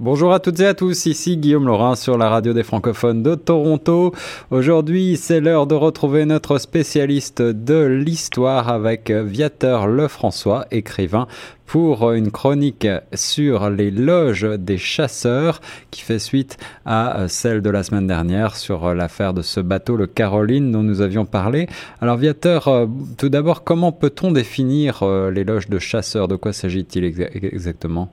[0.00, 3.36] Bonjour à toutes et à tous, ici Guillaume Laurin sur la radio des francophones de
[3.36, 4.12] Toronto.
[4.50, 11.28] Aujourd'hui, c'est l'heure de retrouver notre spécialiste de l'histoire avec Viateur Lefrançois, écrivain,
[11.64, 15.60] pour une chronique sur les loges des chasseurs
[15.92, 20.08] qui fait suite à celle de la semaine dernière sur l'affaire de ce bateau, le
[20.08, 21.68] Caroline, dont nous avions parlé.
[22.00, 26.26] Alors Viateur, tout d'abord, comment peut-on définir les loges de chasseurs?
[26.26, 28.12] De quoi s'agit-il exactement?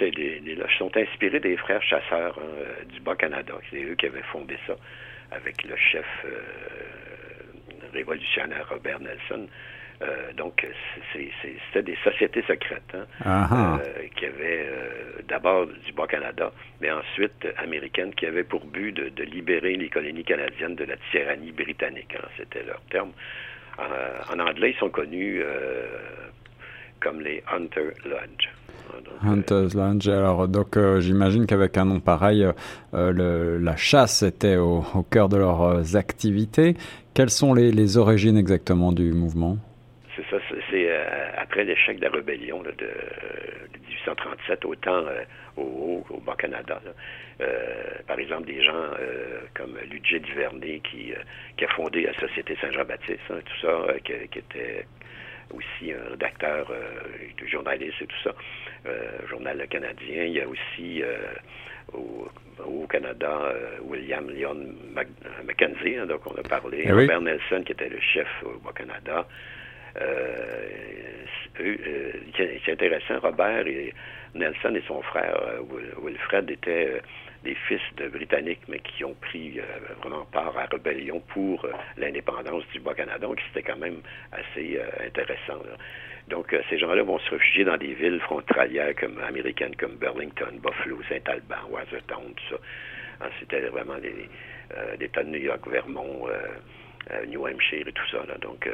[0.00, 3.54] Les, loges sont inspirées des frères chasseurs hein, du Bas-Canada.
[3.70, 4.76] C'est eux qui avaient fondé ça
[5.30, 6.40] avec le chef euh,
[7.92, 9.46] révolutionnaire Robert Nelson.
[10.02, 10.66] Euh, donc,
[11.12, 14.68] c'était des sociétés secrètes hein, euh, qui avaient
[15.28, 20.74] d'abord du Bas-Canada, mais ensuite américaines, qui avaient pour but de, libérer les colonies canadiennes
[20.74, 22.14] de la tyrannie britannique.
[22.16, 23.12] Hein, c'était leur terme.
[23.78, 25.42] en anglais, ils sont connus
[27.00, 28.48] comme les Hunter Lodge.
[29.24, 30.08] Hunters Lounge.
[30.08, 32.46] Alors, donc, euh, j'imagine qu'avec un nom pareil,
[32.94, 36.74] euh, le, la chasse était au, cœur de leurs euh, activités.
[37.14, 39.56] Quelles sont les, origines exactement du mouvement?
[40.16, 40.36] C'est ça.
[40.70, 40.90] C'est
[41.36, 42.88] après l'échec de la rébellion de, de,
[43.88, 45.04] 1837, autant
[45.56, 46.80] au, au Bas-Canada.
[48.08, 48.72] par exemple, des gens
[49.54, 51.12] comme Ludger Duvernay qui,
[51.64, 54.86] a fondé la Société Saint-Jean-Baptiste, hein, tout ça, qui était
[55.52, 58.34] aussi un rédacteur, euh, journaliste et tout ça,
[58.86, 60.24] euh, journal canadien.
[60.24, 61.16] Il y a aussi euh,
[61.92, 64.56] au, Canada euh, William Lyon
[65.44, 69.26] Mackenzie, hein, donc on a parlé, eh Robert Nelson qui était le chef au, Canada.
[71.56, 73.92] c'est intéressant, Robert et
[74.34, 75.36] Nelson et son frère
[76.02, 77.00] Wilfred étaient
[77.44, 79.62] des fils de Britanniques, mais qui ont pris euh,
[80.00, 84.00] vraiment part à la rébellion pour euh, l'indépendance du Bas-Canada, donc c'était quand même
[84.32, 85.62] assez euh, intéressant.
[86.28, 90.98] Donc, ces gens-là vont se réfugier dans des villes frontalières comme américaines, comme Burlington, Buffalo,
[91.06, 92.56] Saint-Alban, Watertown, tout ça.
[93.20, 94.28] Ah, c'était vraiment des,
[95.04, 96.26] États de New York, Vermont,
[97.28, 98.24] New Hampshire et tout ça.
[98.40, 98.66] Donc,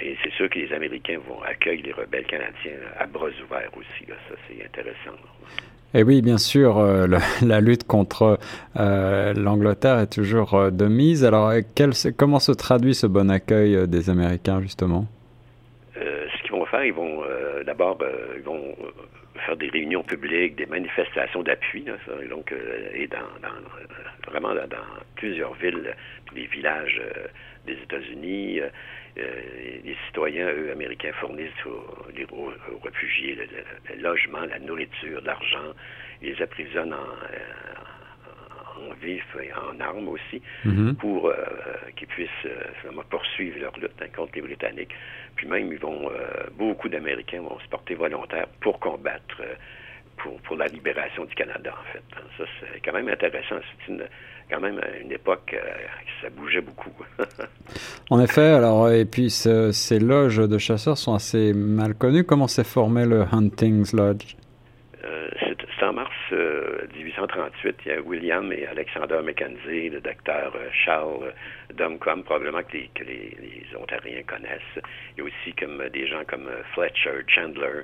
[0.00, 4.04] et c'est sûr que les Américains vont accueillir les rebelles canadiens à bras ouverts aussi.
[4.06, 5.16] Ça, c'est intéressant.
[5.96, 7.06] Et oui, bien sûr, euh,
[7.42, 8.38] la, lutte contre
[8.76, 11.24] euh, l'Angleterre est toujours euh, de mise.
[11.24, 15.06] Alors, quel, comment se traduit ce bon accueil des Américains, justement?
[15.94, 17.22] Ce qu'ils vont faire, ils vont
[17.64, 17.98] d'abord
[19.46, 21.84] faire des réunions publiques, des manifestations d'appui,
[22.28, 22.52] donc
[22.94, 24.76] et dans, dans vraiment dans,
[25.14, 25.94] plusieurs villes,
[26.34, 27.00] des villages
[27.66, 28.60] des États-Unis.
[29.16, 32.52] Les citoyens, eux, américains, fournissent aux,
[32.82, 35.72] réfugiés le, logement, la nourriture, l'argent.
[36.22, 40.94] Ils les apprisonnent en, euh, en vif et en armes aussi mm-hmm.
[40.94, 41.34] pour euh,
[41.96, 44.94] qu'ils puissent euh, poursuivre leur lutte hein, contre les Britanniques.
[45.36, 46.10] Puis même, ils vont,
[46.56, 49.42] beaucoup d'Américains vont se porter volontaires pour combattre
[50.16, 52.02] pour, pour la libération du Canada, en fait.
[52.38, 53.56] Ça, c'est quand même intéressant.
[53.60, 54.04] C'est une,
[54.50, 55.70] quand même une époque euh,
[56.22, 56.92] ça bougeait beaucoup.
[58.10, 62.24] en effet, alors, et puis ces loges de chasseurs sont assez mal connues.
[62.24, 64.36] Comment s'est formé le Hunting's Lodge?
[65.04, 65.28] Euh,
[67.26, 67.66] 1838.
[67.66, 71.32] Euh, il y a William et Alexander Mackenzie, le docteur Charles
[71.74, 74.60] Dumcombe, probablement que, les, Ontariens connaissent.
[75.16, 77.82] Il y a aussi comme des gens comme Fletcher, Chandler,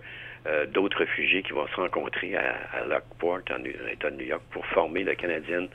[0.68, 5.04] d'autres réfugiés qui vont se rencontrer à, Lockport, en État de New York, pour former
[5.04, 5.68] la Canadienne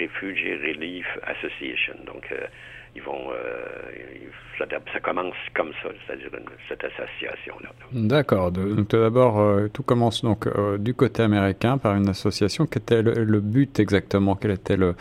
[0.00, 1.94] Refugee Relief Association.
[2.04, 2.46] Donc, euh,
[2.94, 6.30] ils vont, euh, ça, commence comme ça, c'est-à-dire
[6.68, 7.70] cette association-là.
[7.92, 8.52] D'accord.
[8.52, 10.46] Donc, d'abord, euh, tout commence donc
[10.78, 12.66] du côté américain par une association.
[12.66, 14.36] Quel était le, but exactement?
[14.36, 14.94] Quel était le,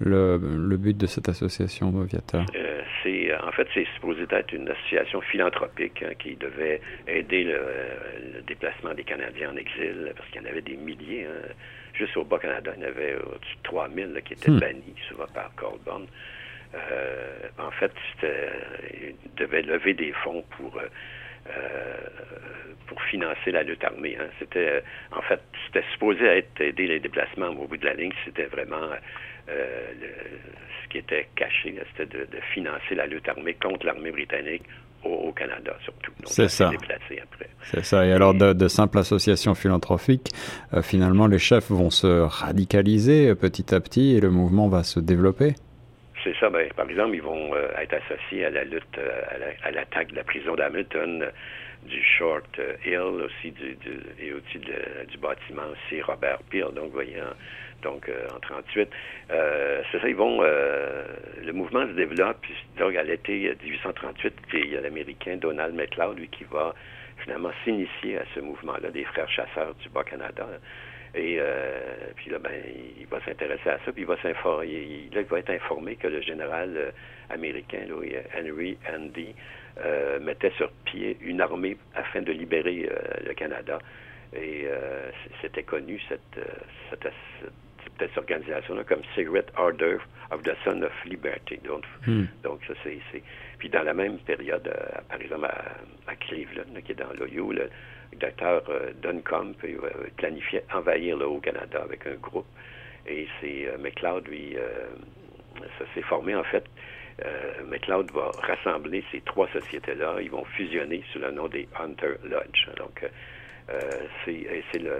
[0.00, 2.44] le, but de cette association, Viateur?
[3.02, 8.92] C'est en fait c'est supposé être une association philanthropique hein, qui devait aider le, déplacement
[8.92, 11.26] des Canadiens en exil parce qu'il y en avait des milliers.
[11.26, 11.52] Hein,
[11.98, 14.60] Juste au Bas-Canada, il y en avait au-dessus de 3000 qui étaient hmm.
[14.60, 16.06] bannis, souvent par Colborne.
[16.74, 17.92] Euh, en fait,
[18.22, 20.88] il devait lever des fonds pour euh,
[21.50, 21.96] euh,
[22.86, 24.16] pour financer la lutte armée.
[24.20, 24.28] Hein.
[24.38, 28.46] C'était, en fait, c'était supposé être aider les déplacements, au bout de la ligne, c'était
[28.46, 28.90] vraiment
[29.46, 34.62] ce qui était caché, c'était de, financer la lutte armée contre l'armée britannique
[35.04, 36.12] au, Canada surtout.
[36.24, 36.70] C'est ça.
[37.62, 38.06] C'est ça.
[38.06, 40.30] Et, alors, de, simples associations philanthropiques,
[40.74, 45.00] euh, finalement, les chefs vont se radicaliser petit à petit et le mouvement va se
[45.00, 45.54] développer.
[46.24, 46.50] C'est ça.
[46.50, 48.98] Ben, par exemple, ils vont euh, être associés à la lutte,
[49.62, 51.30] à l'attaque de la prison d'Hamilton,
[51.84, 53.76] du Short Hill aussi, du,
[54.20, 56.66] et aussi du bâtiment aussi Robert Peel.
[56.74, 57.22] Donc, voyez,
[57.82, 58.88] donc euh, en 38.
[59.30, 60.38] Euh, c'est ça, ils vont.
[60.42, 61.04] Euh,
[61.42, 62.44] le mouvement se développe.
[62.78, 66.74] Donc à l'été 1838, il y a l'Américain Donald McLeod, lui, qui va
[67.22, 70.46] finalement s'initier à ce mouvement-là des frères chasseurs du Bas-Canada.
[71.14, 71.40] Et
[72.16, 72.52] puis là, ben,
[72.98, 74.66] il va s'intéresser à ça, puis il va s'informer.
[74.66, 76.92] Il, il, va être informé que le général
[77.30, 77.80] américain,
[78.36, 79.34] Henry Andy,
[80.20, 82.88] mettait sur pied une armée afin de libérer
[83.24, 83.78] le Canada.
[84.36, 84.66] Et
[85.40, 86.20] c'était connu cette,
[86.90, 87.08] cette,
[87.40, 87.52] cette
[88.16, 89.98] organisation-là comme Cigarette Order
[90.30, 91.58] of the Son of Liberty.
[91.64, 92.24] Donc, hmm.
[92.42, 93.22] donc ça, c'est,
[93.58, 95.46] Puis dans la même période, euh, par exemple,
[96.06, 97.70] à, Cleveland, qui est dans l'Ohio, le
[98.16, 99.78] docteur euh, Duncombe euh,
[100.16, 102.46] planifiait envahir le Haut-Canada avec un groupe.
[103.06, 104.56] Et c'est euh, McLeod, lui,
[105.78, 106.64] ça s'est formé, en fait,
[107.66, 110.16] McLeod va rassembler ces trois sociétés-là.
[110.20, 112.68] Ils vont fusionner sous le nom des Hunter Lodge.
[112.76, 113.04] Donc,
[114.24, 114.98] c'est le,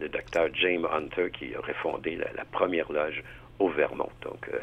[0.00, 3.22] le, docteur James Hunter qui aurait fondé la, première loge
[3.58, 4.10] au Vermont.
[4.22, 4.58] Donc, euh,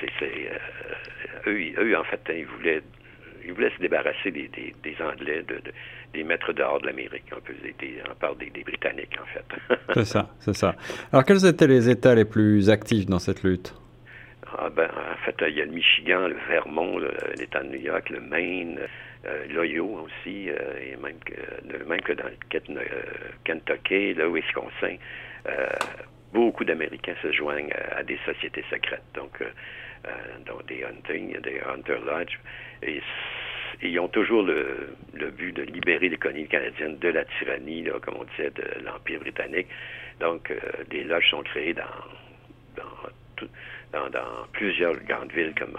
[0.00, 2.82] c'est euh, eux, eux, en fait, ils voulaient
[3.44, 5.72] ils voulaient se débarrasser des, des, des Anglais, de, de,
[6.12, 7.24] des maîtres dehors de l'Amérique.
[7.32, 9.76] On parle des, des Britanniques, en fait.
[9.94, 10.74] c'est ça, c'est ça.
[11.10, 13.74] Alors, quels étaient les États les plus actifs dans cette lutte?
[14.58, 16.98] Ah ben, en fait, il y a le Michigan, le Vermont,
[17.38, 18.78] l'État de New York, le Maine,
[19.26, 23.02] euh, aussi, euh, et même que, même que dans le euh,
[23.44, 24.96] Kentucky, le Wisconsin,
[26.32, 29.42] beaucoup d'Américains se joignent à, des sociétés secrètes, donc,
[30.46, 32.38] donc des hunting, des hunter lodge,
[32.82, 33.02] et
[33.82, 34.96] ils ont toujours le,
[35.36, 39.66] but de libérer les colonies canadiennes de la tyrannie, comme on disait, de l'Empire britannique.
[40.20, 40.52] Donc,
[40.90, 41.82] des loges sont créées dans,
[42.76, 43.48] dans, tout,
[43.92, 45.76] dans, dans, plusieurs grandes villes comme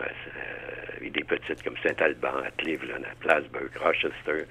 [1.04, 4.46] et des petites comme Saint-Alban, à Cleveland, à Plattsburgh, Rochester,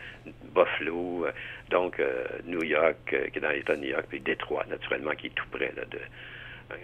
[0.55, 1.33] Buffalo, euh,
[1.71, 5.13] donc euh, New York, euh, qui est dans l'État de New York, puis Détroit, naturellement,
[5.13, 5.99] qui est tout près là, de,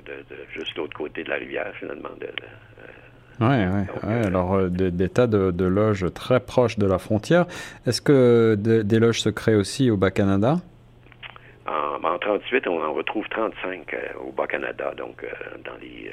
[0.05, 2.11] de, de, juste l'autre côté de la rivière, finalement.
[2.21, 2.29] De,
[3.39, 4.27] oui, ouais, ouais.
[4.27, 7.45] alors des, tas de, de, loges très proches de la frontière.
[7.87, 10.57] Est-ce que des loges se créent aussi au Bas-Canada?
[11.67, 13.95] En, en 38, on en retrouve 35
[14.27, 15.23] au Bas-Canada, donc
[15.67, 16.13] dans les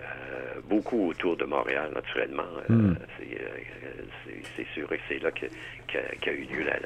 [0.00, 2.42] euh, beaucoup autour de Montréal, naturellement.
[2.42, 2.96] Euh, hmm.
[3.22, 6.76] euh, c'est sûr et c'est là qu'a eu lieu la,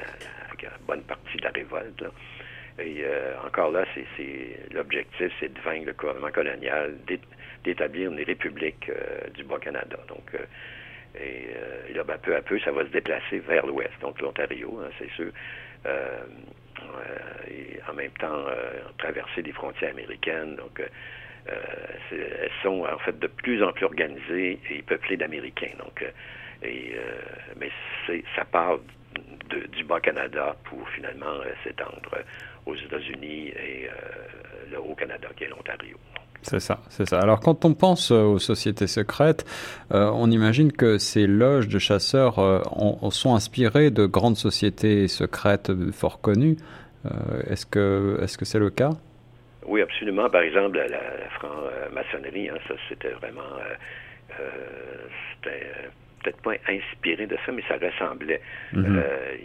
[0.87, 2.03] bonne partie de la révolte.
[2.79, 3.05] Et
[3.45, 6.95] encore là, c'est l'objectif, c'est de vaincre le gouvernement colonial,
[7.63, 8.91] d'établir une république
[9.33, 9.97] du Bas-Canada.
[10.09, 10.31] Donc,
[11.17, 14.89] et, là, ben, peu à peu, ça va se déplacer vers l'ouest, donc l'Ontario, hein,
[14.99, 15.31] c'est sûr.
[17.47, 18.45] et en même temps,
[18.97, 20.55] traverser des frontières américaines.
[20.55, 20.87] Donc, euh,
[21.47, 25.71] elles sont en fait de plus en plus organisées et peuplées d'Américains.
[25.79, 26.09] Donc, euh,
[26.63, 26.99] euh,
[27.59, 27.69] mais
[28.35, 28.77] ça part
[29.49, 32.17] du Bas-Canada pour finalement s'étendre
[32.65, 33.89] aux États-Unis et
[34.71, 35.97] le Haut-Canada qui est l'Ontario.
[36.41, 37.19] C'est ça, c'est ça.
[37.19, 39.45] Alors quand on pense aux sociétés secrètes,
[39.91, 42.35] on imagine que ces loges de chasseurs
[43.11, 46.57] sont inspirées de grandes sociétés secrètes fort connues.
[47.47, 48.91] est-ce que est-ce que c'est le cas?
[49.67, 50.29] Oui, absolument.
[50.29, 53.41] Par exemple, la, franc-maçonnerie, hein, ça, c'était vraiment...
[53.41, 55.89] Euh, euh c'était euh,
[56.25, 58.41] peut-être pas inspiré de ça, mais ça ressemblait.
[58.73, 58.97] Mm-hmm.
[58.97, 59.35] euh,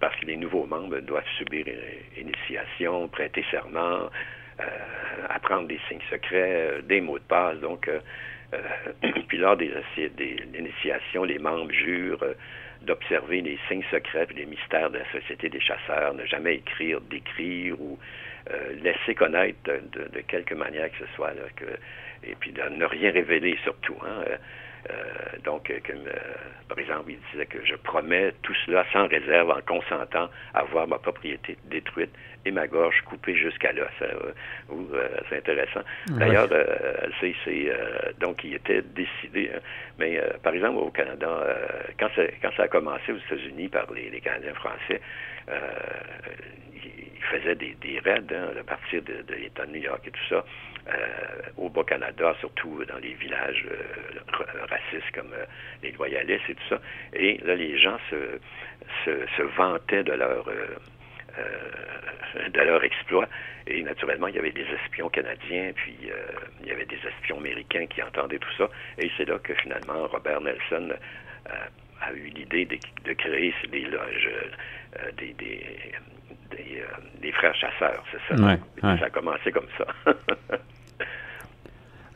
[0.00, 4.08] parce que les nouveaux membres doivent subir une initiation, prêter serment,
[4.60, 4.64] euh,
[5.28, 7.58] apprendre des signes secrets, euh, des mots de passe.
[7.58, 7.90] Donc,
[9.28, 12.24] puis lors des, des initiations, les membres jurent
[12.82, 17.00] d'observer les signes secrets et les mystères de la société des chasseurs, ne jamais écrire,
[17.00, 17.98] d'écrire ou
[18.50, 21.66] euh, laisser connaître de, de, quelque manière que ce soit, là, que,
[22.26, 23.96] et puis de ne rien révéler surtout.
[24.02, 24.36] Hein, euh,
[24.90, 26.04] euh, donc, comme,
[26.66, 30.88] par exemple, il disait que je promets tout cela sans réserve en consentant à voir
[30.88, 32.10] ma propriété détruite
[32.46, 33.88] et ma gorge coupée jusqu'à l'os.
[35.28, 35.80] c'est intéressant.
[36.06, 36.48] D'ailleurs,
[37.20, 37.34] c'est,
[38.18, 39.50] donc il était décidé.
[39.54, 39.60] Hein,
[39.98, 41.44] mais par exemple, au Canada,
[41.98, 45.02] quand, ça, quand ça a commencé aux États-Unis par les, les Canadiens français,
[46.74, 50.44] il faisait des, raids hein, à partir de, l'État de New York et tout ça,
[50.88, 50.94] euh,
[51.56, 55.44] au Bas-Canada, surtout dans les villages euh, racistes comme euh,
[55.82, 56.80] les loyalistes et tout ça.
[57.12, 58.38] Et là, les gens se,
[59.04, 60.48] se, se vantaient de leur...
[60.48, 60.76] Euh,
[62.52, 63.28] de leur exploit.
[63.66, 65.96] Et naturellement, il y avait des espions canadiens, puis
[66.60, 68.68] il y avait des espions américains qui entendaient tout ça.
[68.98, 70.94] Et c'est là que finalement Robert Nelson
[72.00, 74.30] a eu l'idée de, de, créer des loges,
[75.16, 75.62] des, des,
[76.50, 78.42] des, euh, des frères chasseurs, c'est ça?
[78.42, 78.98] Ouais, ouais.
[78.98, 79.86] Ça a commencé comme ça.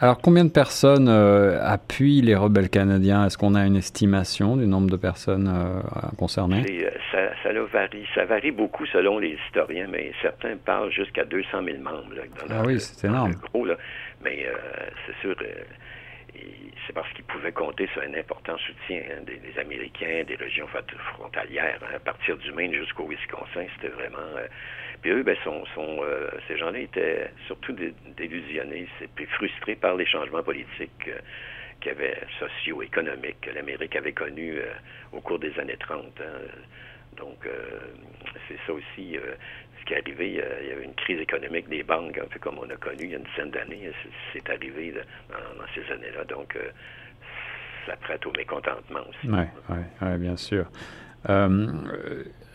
[0.01, 3.25] Alors, combien de personnes euh, appuient les rebelles canadiens?
[3.27, 5.81] Est-ce qu'on a une estimation du nombre de personnes euh,
[6.19, 6.65] concernées?
[6.69, 8.05] Euh, ça, ça varie.
[8.13, 12.15] Ça varie beaucoup selon les historiens, mais certains parlent jusqu'à 200 000 membres.
[12.17, 13.35] Là, ah oui, c'est énorme.
[13.53, 13.77] Gros, là.
[14.25, 14.45] Mais
[15.07, 15.37] c'est sûr,
[16.87, 21.79] c'est parce qu'ils pouvaient compter sur un important soutien hein, des, Américains, des régions frontalières,
[21.83, 21.95] hein.
[21.97, 24.19] à partir du Maine jusqu'au Wisconsin, c'était vraiment...
[24.37, 24.47] Euh,
[25.03, 27.75] puis eux, ben, euh, ces gens-là étaient surtout
[28.17, 28.87] délusionnés
[29.19, 34.59] et frustrés par les changements politiques euh, socio-économiques que l'Amérique avait connus
[35.13, 36.05] au cours des années 30.
[36.21, 36.25] Hein.
[37.17, 37.47] Donc,
[38.49, 40.43] c'est ça aussi ce qui est arrivé.
[40.63, 43.11] Il y avait une crise économique des banques, un peu comme on a connu il
[43.11, 43.91] y a une dizaine d'années.
[44.33, 44.93] C'est arrivé
[45.31, 46.25] dans, ces années-là.
[46.25, 46.57] Donc,
[47.87, 49.29] ça prête au mécontentement aussi.
[49.29, 50.67] Oui, ouais, bien sûr.
[51.29, 51.67] Euh,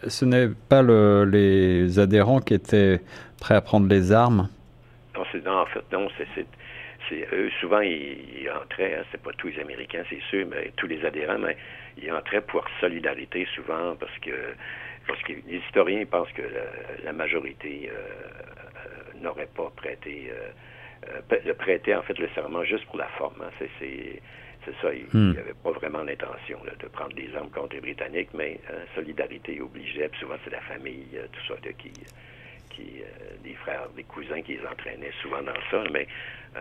[0.08, 3.02] ce n'est pas le, les adhérents qui étaient
[3.40, 4.50] prêts à prendre les armes
[5.18, 6.08] Non, non en fait, non,
[7.10, 10.88] c'est eux, souvent, ils, entraient, hein, c'est pas tous les Américains, c'est sûr, mais tous
[10.88, 11.58] les adhérents, mais
[11.98, 14.54] ils entraient pour solidarité souvent parce que
[15.08, 16.42] parce que les historiens pensent que
[17.06, 22.86] la, majorité euh, euh, n'aurait pas prêté euh, le prêter en fait le serment juste
[22.86, 23.42] pour la forme.
[23.42, 23.52] Hein.
[23.60, 25.40] C'est ça, il n'y hmm.
[25.40, 30.10] avait pas vraiment l'intention de prendre des armes contre les Britanniques, mais hein, solidarité obligeait,
[30.10, 31.94] puis souvent c'est la famille, euh, tout ça, qui,
[32.78, 36.08] qui euh, des frères, des cousins qui les entraînaient souvent dans ça, mais
[36.56, 36.60] euh,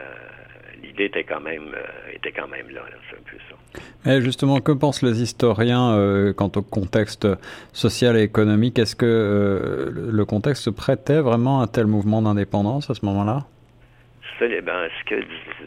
[0.83, 1.75] l'idée était quand même
[2.13, 3.81] était quand même là, c'est un peu ça.
[4.05, 7.29] Mais justement, que pensent les historiens quant au contexte
[7.73, 8.79] social et économique?
[8.79, 13.47] Est-ce que le contexte prêtait vraiment à un tel mouvement d'indépendance à ce moment-là?
[14.41, 15.21] Ben, ce que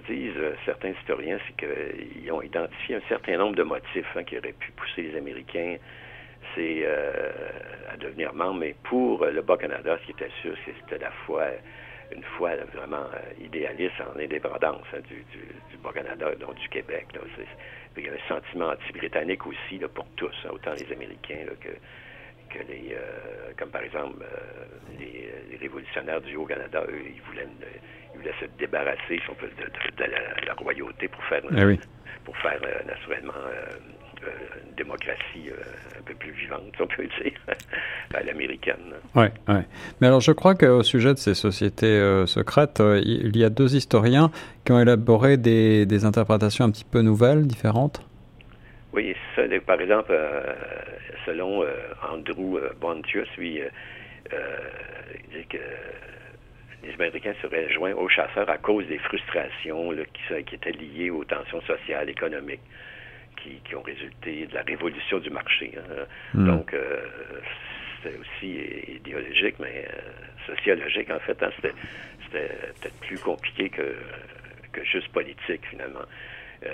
[0.07, 4.37] disent euh, certains historiens, c'est qu'ils ont identifié un certain nombre de motifs hein, qui
[4.37, 5.77] auraient pu pousser les Américains
[6.61, 7.31] euh,
[7.91, 11.45] à devenir membres, mais pour le Bas-Canada, ce qui était sûr, c'était la foi,
[12.11, 17.07] une foi vraiment euh, idéaliste en indépendance hein, du, du, Bas-Canada, donc du Québec.
[17.97, 21.69] il y avait un sentiment anti-britannique aussi pour tous, hein, autant les Américains que,
[22.49, 22.97] que les,
[23.57, 24.25] comme par exemple
[24.99, 25.29] les,
[25.59, 27.47] révolutionnaires du Haut-Canada, eux, ils voulaient
[28.13, 29.19] il voulait se débarrasser
[29.97, 30.03] de,
[30.45, 31.79] la, royauté pour faire, eh
[32.25, 33.65] pour faire euh, naturellement euh,
[34.23, 34.29] euh,
[34.67, 35.49] une démocratie
[35.97, 37.33] un peu plus vivante, on peut dire,
[38.13, 38.93] à l'américaine.
[39.15, 39.61] Oui, oui.
[40.01, 44.31] Mais alors je crois qu'au sujet de ces sociétés secrètes, il y a deux historiens
[44.65, 48.08] qui ont élaboré des, des, interprétations un petit peu nouvelles, différentes.
[48.93, 50.13] Oui, ça, par exemple,
[51.25, 51.63] selon
[52.01, 53.61] Andrew Bontius, lui,
[54.31, 55.57] il dit que
[56.83, 61.23] les Américains seraient joints aux chasseurs à cause des frustrations qui, qui, étaient liées aux
[61.23, 62.61] tensions sociales, économiques,
[63.37, 65.73] qui, qui ont résulté de la révolution du marché.
[65.77, 66.05] Hein.
[66.33, 66.47] Hmm.
[66.47, 67.01] Donc, euh,
[68.01, 71.41] c'était aussi idéologique, mais euh, sociologique, en fait.
[71.43, 71.49] Hein.
[71.55, 71.73] C'était,
[72.31, 73.95] peut-être plus compliqué que,
[74.71, 76.05] que juste politique, finalement.
[76.65, 76.69] Euh,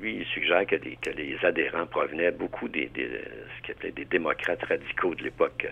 [0.00, 3.20] lui, il suggère que, que, les adhérents provenaient beaucoup des, des
[3.66, 5.66] ce des démocrates radicaux de l'époque.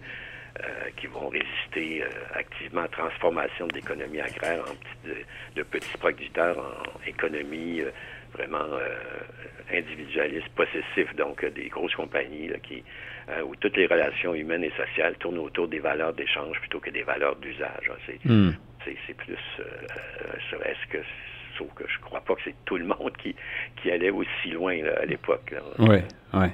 [0.61, 5.09] Euh, qui vont résister euh, activement à la transformation de l'économie agraire en
[5.55, 7.91] de, petits producteurs en économie euh,
[8.33, 8.67] vraiment
[9.73, 12.83] individualiste, possessif, donc des grosses compagnies qui,
[13.45, 17.03] où toutes les relations humaines et sociales tournent autour des valeurs d'échange plutôt que des
[17.03, 17.91] valeurs d'usage.
[17.91, 18.13] Hein.
[18.25, 18.51] Hmm.
[18.85, 19.39] C'est plus,
[20.65, 20.99] est-ce que
[21.59, 23.35] sauf que je crois pas que c'est tout le monde qui,
[23.83, 25.55] qui allait aussi loin à l'époque.
[25.79, 25.99] Oui,
[26.35, 26.47] oui.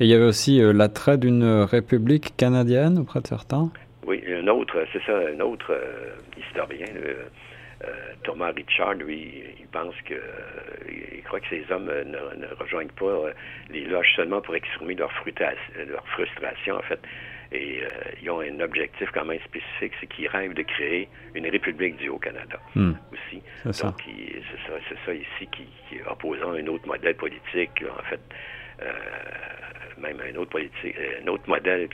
[0.00, 3.70] Et il y avait aussi euh, l'attrait d'une république canadienne auprès de certains?
[4.06, 7.24] Oui, un autre, c'est ça, un autre euh, historien, euh,
[8.24, 10.14] Thomas Richard, lui, il pense que,
[10.88, 13.30] il croit que ces hommes ne, ne rejoignent pas
[13.70, 15.12] les loges seulement pour exprimer leur,
[15.86, 17.00] leur frustration, en fait,
[17.50, 17.88] et euh,
[18.22, 22.08] ils ont un objectif quand même spécifique, c'est qu'ils rêvent de créer une république du
[22.08, 22.92] Haut-Canada hmm.
[23.12, 23.42] aussi.
[23.64, 23.94] C'est ça,
[24.88, 28.20] c'est ça ici qui, qui est opposant un autre modèle politique, en fait,
[28.82, 28.92] euh,
[29.98, 31.88] même un autre politique, un autre modèle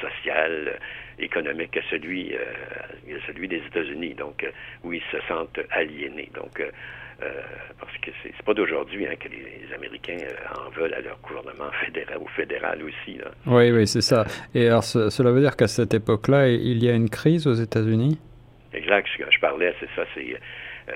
[0.00, 0.78] social,
[1.18, 4.14] économique que celui, euh, celui des États-Unis.
[4.14, 4.46] Donc,
[4.82, 6.30] où ils se sentent aliénés.
[6.34, 6.62] Donc,
[7.22, 7.42] euh,
[7.78, 11.70] parce que c'est pas d'aujourd'hui hein, que les, Américains euh, en veulent à leur gouvernement
[11.84, 13.18] fédéral ou fédéral aussi.
[13.46, 14.24] Oui, oui, c'est ça.
[14.54, 18.18] Et alors, cela veut dire qu'à cette époque-là, il y a une crise aux États-Unis?
[18.72, 19.08] Exact.
[19.30, 20.34] Je parlais, c'est ça, c'est
[20.88, 20.94] euh,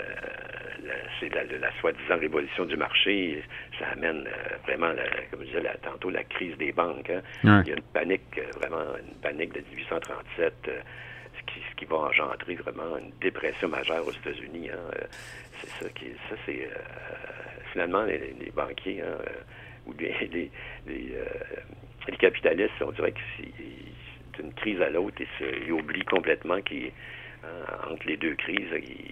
[1.23, 3.43] la, la, soi-disant révolution du marché.
[3.79, 4.25] Ça amène
[4.67, 4.93] vraiment,
[5.31, 7.11] comme je disais tantôt, la crise des banques.
[7.45, 7.63] Hein.
[7.65, 10.71] Il y a une panique, vraiment une panique de 1837
[11.55, 14.71] ce qui va engendrer vraiment une dépression majeure aux États-Unis.
[14.71, 14.79] Hein.
[14.95, 15.05] Euh,
[15.61, 16.79] c'est ça qui, ça c'est euh,
[17.73, 20.51] finalement les, banquiers hein, euh, ou les,
[20.87, 25.29] les, capitalistes, on dirait que c'est d'une crise à l'autre et
[25.67, 26.93] ils oublient complètement qu'ils
[27.91, 28.69] entre les deux crises,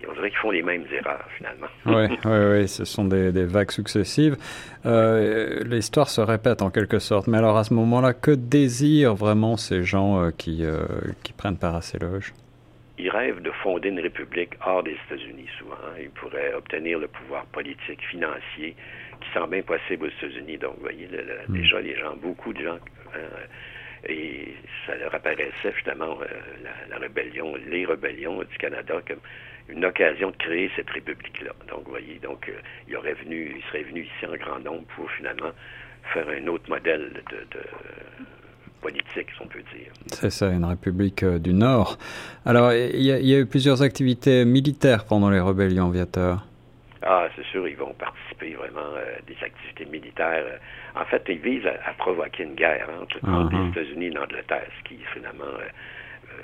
[0.08, 1.66] on dirait qu'ils font les mêmes erreurs finalement.
[1.86, 4.36] Oui, oui, oui, ce sont des, vagues successives.
[4.86, 7.26] Euh, l'histoire se répète en quelque sorte.
[7.26, 10.64] Mais alors à ce moment-là, que désirent vraiment ces gens euh, qui,
[11.22, 12.32] qui prennent part à ces loges?
[12.98, 15.74] Ils rêvent de fonder une république hors des États-Unis souvent.
[16.00, 18.76] Ils pourraient obtenir le pouvoir politique, financier,
[19.20, 20.58] qui semble impossible aux États-Unis.
[20.58, 21.08] Donc, vous voyez,
[21.48, 21.52] hmm.
[21.52, 22.78] déjà, les gens, beaucoup de gens,
[24.08, 24.54] et
[24.86, 26.26] ça leur apparaissait justement euh,
[26.90, 29.20] la, rébellion, les rébellions du Canada comme
[29.68, 31.52] une occasion de créer cette république-là.
[31.68, 32.52] Donc, vous voyez, donc, euh,
[32.88, 35.50] il serait venu ici en grand nombre pour finalement
[36.12, 37.60] faire un autre modèle de
[38.84, 39.90] politique, si on peut dire.
[40.08, 41.98] C'est ça, une république euh, du Nord.
[42.44, 46.46] Alors, il y, a eu plusieurs activités militaires pendant les rébellions aviateurs.
[47.06, 50.44] Ah, c'est sûr, ils vont participer vraiment à euh, des activités militaires.
[50.94, 53.50] En fait, ils visent à, provoquer une guerre entre, uh-huh.
[53.52, 56.34] les États-Unis et l'Angleterre, ce qui finalement euh,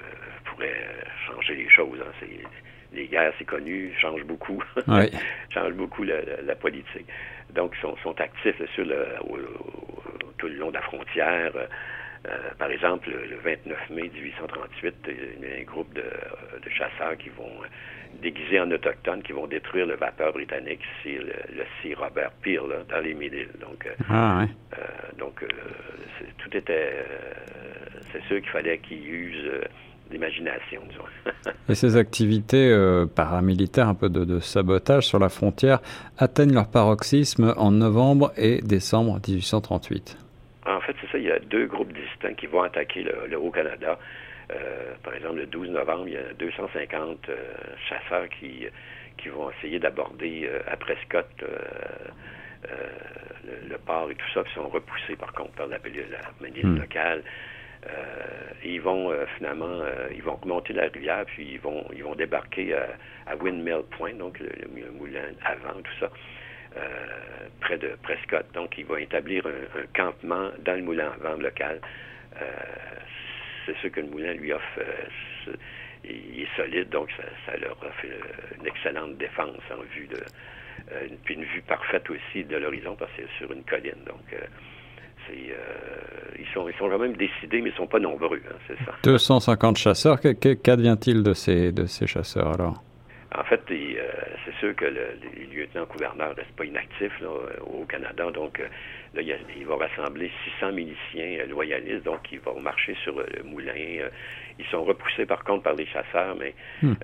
[0.45, 0.85] pourrait
[1.27, 1.99] changer les choses.
[2.01, 2.27] Hein.
[2.93, 5.11] les guerres, c'est connu, changent beaucoup, oui.
[5.49, 7.07] changent beaucoup la, politique.
[7.55, 9.07] Donc, ils sont, actifs sur le,
[10.37, 11.53] tout le long de la frontière.
[12.29, 16.03] Euh, par exemple, le 29 mai 1838, il y a un groupe de,
[16.71, 17.63] chasseurs qui vont
[18.23, 23.01] déguiser en autochtones, qui vont détruire le vapeur britannique, c'est le, le Robert Peel dans
[23.01, 24.77] les mid Donc, euh, ah, euh,
[25.19, 25.45] donc
[26.39, 27.05] tout était.
[28.13, 29.51] c'est sûr qu'il fallait qu'ils usent
[30.11, 31.53] d'imagination, disons.
[31.69, 32.75] Et ces activités
[33.15, 35.81] paramilitaires, un peu de, de, sabotage sur la frontière,
[36.19, 40.19] atteignent leur paroxysme en novembre et décembre 1838.
[40.67, 43.99] En fait, c'est ça, il y a deux groupes distincts qui vont attaquer le, Haut-Canada.
[44.51, 47.37] Euh, par exemple, le 12 novembre, il y a 250 euh,
[47.89, 48.67] chasseurs qui,
[49.19, 51.29] qui vont essayer d'aborder euh, à Prescott
[53.69, 56.79] le, port et tout ça, puis sont repoussés par contre par la, la hmm.
[56.79, 57.23] locale.
[58.65, 59.81] ils vont finalement,
[60.13, 64.39] ils vont remonter la rivière, puis ils vont, ils vont débarquer à, Windmill Point, donc
[64.39, 66.11] le, le moulin avant, tout ça.
[66.77, 68.47] Euh, près de Prescott.
[68.55, 71.81] Donc, il va établir un, campement dans le moulin à vent local.
[73.71, 74.79] Euh, ce que le moulin lui offre.
[74.79, 75.53] Euh,
[76.03, 77.11] il est solide, donc
[77.47, 78.05] ça, leur offre
[78.59, 80.19] une excellente défense en vue de.
[81.25, 84.03] puis une vue parfaite aussi de l'horizon parce que c'est sur une colline.
[84.07, 84.35] Donc,
[85.31, 88.79] ils, sont, ils sont quand même décidés, mais ils ne sont pas nombreux, hein, c'est
[88.85, 88.93] ça.
[89.05, 90.19] 250 chasseurs.
[90.21, 92.83] Qu'advient-il de ces, de ces chasseurs alors?
[93.33, 94.11] En fait, euh,
[94.45, 97.13] c'est sûr que le, les lieutenants-gouverneurs ne restent pas inactifs
[97.61, 98.29] au Canada.
[98.33, 98.67] Donc, euh,
[99.15, 102.03] là, il, va rassembler 600 miliciens euh, loyalistes.
[102.05, 103.73] Donc, ils vont marcher sur le moulin.
[104.59, 106.35] ils sont repoussés, par contre, par les chasseurs.
[106.35, 106.95] Mais hmm.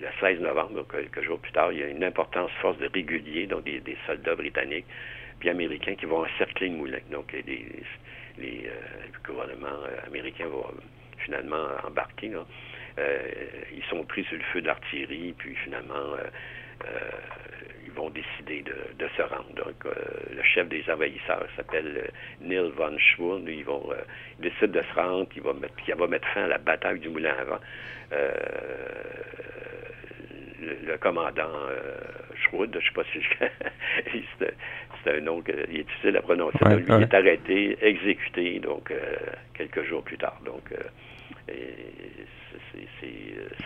[0.00, 3.46] le 16 novembre, quelques jours plus tard, il y a une importante force de réguliers,
[3.46, 4.86] donc des, soldats britanniques
[5.38, 7.00] puis américains qui vont encercler le moulin.
[7.12, 7.66] Donc, les,
[8.38, 8.70] les,
[9.24, 10.66] gouvernements américains vont
[11.18, 12.28] finalement embarquer.
[12.28, 12.44] Là.
[12.98, 13.18] Euh,
[13.74, 16.26] ils sont pris sur le feu d'artillerie, puis finalement, euh,
[16.86, 17.10] euh,
[17.84, 19.52] ils vont décider de, se rendre.
[19.54, 23.48] Donc, le chef des envahisseurs s'appelle Neil von Schwund.
[23.48, 23.90] Ils vont,
[24.38, 26.58] il décide de se rendre, puis il va mettre, il va mettre fin à la
[26.58, 27.60] bataille du Moulin à vent.
[30.86, 31.98] Le, commandant euh,
[32.50, 33.20] je ne sais pas si
[35.04, 36.58] c'est un nom qui est difficile à prononcer.
[36.76, 38.92] lui il est arrêté, exécuté, donc
[39.52, 40.40] quelques jours plus tard.
[40.44, 40.72] Donc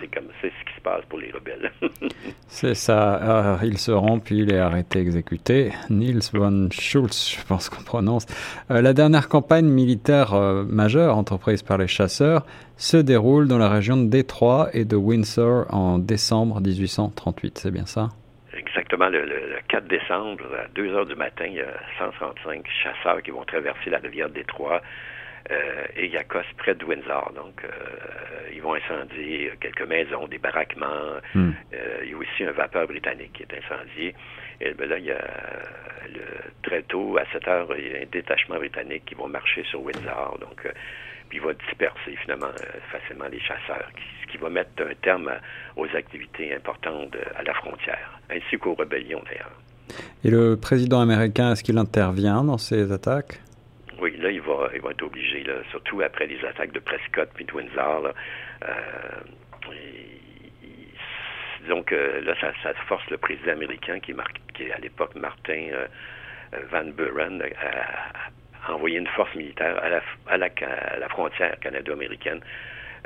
[0.01, 1.71] c'est comme c'est ce qui se passe pour les rebelles.
[2.47, 3.19] c'est ça.
[3.21, 5.73] Ah, il se rend puis il est arrêté, exécuté.
[5.91, 8.27] Niels von Schulz, je pense qu'on prononce.
[8.71, 12.45] Euh, la dernière campagne militaire euh, majeure entreprise par les chasseurs
[12.77, 17.59] se déroule dans la région de Détroit et de Windsor en décembre 1838.
[17.59, 18.09] C'est bien ça?
[18.57, 19.09] Exactement.
[19.09, 23.45] Le, 4 décembre, à 2 heures du matin, il y a 135 chasseurs qui vont
[23.45, 24.81] traverser la rivière Détroit
[25.51, 27.33] euh, et Yakos près de Windsor.
[27.35, 27.69] Donc, euh,
[28.53, 31.21] ils vont incendier quelques maisons, des baraquements.
[31.35, 31.53] Hmm.
[31.73, 34.15] Euh, il y a aussi un vapeur britannique qui est incendié.
[34.61, 35.25] Et ben là, il y a
[36.13, 36.21] le,
[36.63, 39.83] très tôt, à 7 heures, il y a un détachement britannique qui va marcher sur
[39.83, 40.39] Windsor.
[40.41, 40.69] Donc,
[41.29, 42.51] puis il va disperser finalement
[42.91, 43.89] facilement les chasseurs,
[44.23, 45.31] ce qui va mettre un terme
[45.77, 49.53] aux activités importantes à la frontière, ainsi qu'aux rébellions d'ailleurs.
[50.25, 53.41] Et le président américain, est-ce qu'il intervient dans ces attaques?
[54.01, 57.29] Oui, là, il va, il va être obligé, là, surtout après les attaques de Prescott
[57.35, 58.03] puis de Windsor.
[58.03, 58.15] Là,
[58.69, 59.73] euh,
[61.63, 64.15] disons que là, ça, ça, force le président américain, qui,
[64.55, 65.87] qui est à l'époque Martin euh,
[66.71, 72.41] Van Buren, à, envoyer une force militaire à la, à la, à la frontière canado-américaine.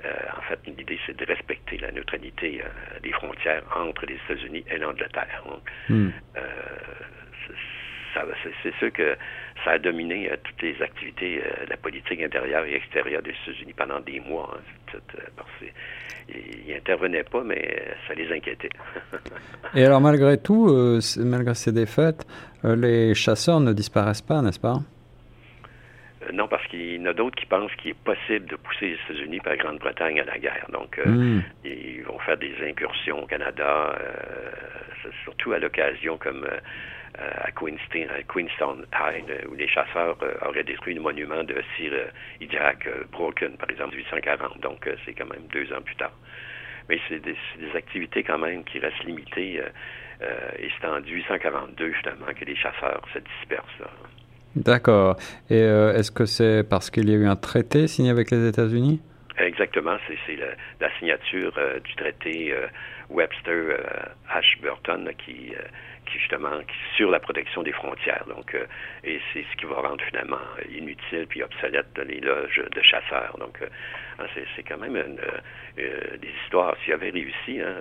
[0.04, 4.64] Euh, en fait, l'idée, c'est de respecter la neutralité euh, des frontières entre les États-Unis
[4.68, 5.44] et l'Angleterre.
[5.90, 6.10] Euh,
[8.62, 9.16] c'est sûr que
[9.64, 13.30] ça a dominé euh, toutes les activités euh, de la politique intérieure et extérieure des
[13.30, 14.50] États-Unis pendant des mois.
[14.54, 14.60] Hein,
[14.94, 15.48] euh, parce
[16.28, 18.70] ils n'intervenaient pas, mais ça les inquiétait.
[19.74, 20.72] et alors, malgré tout,
[21.18, 22.24] malgré ces défaites,
[22.62, 24.76] les chasseurs ne disparaissent pas, n'est-ce pas?
[26.32, 28.94] non, parce qu'il y en a d'autres qui pensent qu'il est possible de pousser les
[28.94, 30.66] États-Unis par la Grande-Bretagne à la guerre.
[30.72, 31.40] Donc, hmm.
[31.64, 33.98] ils vont faire des incursions au Canada,
[35.24, 36.46] surtout à l'occasion comme
[37.18, 41.92] à Queenstown, à Queenstown High, où les chasseurs auraient détruit le monument de Sir
[42.40, 44.60] Isaac Broken, par exemple, en 1840.
[44.60, 46.12] Donc, c'est quand même deux ans plus tard.
[46.88, 49.62] Mais c'est des, des, activités quand même qui restent limitées.
[50.58, 53.90] et c'est en 1842, justement, que les chasseurs se dispersent.
[54.56, 55.16] D'accord.
[55.48, 58.46] Et euh, est-ce que c'est parce qu'il y a eu un traité signé avec les
[58.46, 59.00] États-Unis?
[59.38, 62.66] Exactement, c'est la, signature euh, du traité euh,
[63.12, 65.52] Webster-Ashburton qui,
[66.06, 68.24] qui justement qui, sur la protection des frontières.
[68.28, 68.56] Donc,
[69.04, 70.38] et c'est ce qui va rendre finalement
[70.70, 73.36] inutile puis obsolète les loges de chasseurs.
[73.38, 73.58] Donc,
[74.18, 75.20] hein, c'est quand même une,
[75.76, 76.76] des histoires.
[76.84, 77.74] S'il avait réussi, hein,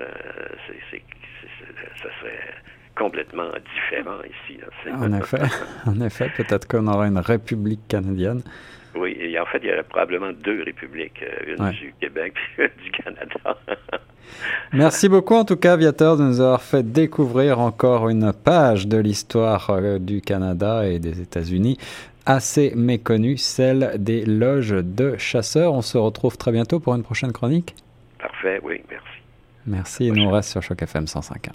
[0.89, 1.01] c'est
[2.01, 2.53] ça serait
[2.95, 4.59] complètement différent ici.
[4.91, 5.41] En effet,
[5.85, 8.41] en effet peut-être qu'on aura une république canadienne.
[8.95, 12.63] Oui, et en fait, il y aurait probablement deux républiques, euh, une du Québec et
[12.63, 13.57] une du Canada.
[14.73, 18.97] Merci beaucoup en tout cas, Viateur, de nous avoir fait découvrir encore une page de
[18.97, 21.77] l'histoire euh, du Canada et des États-Unis
[22.25, 25.73] assez méconnue, celle des loges de chasseurs.
[25.73, 27.75] On se retrouve très bientôt pour une prochaine chronique.
[28.19, 29.07] Parfait, oui, merci.
[29.65, 31.51] Merci, et nous on reste sur Choc FM 105.1.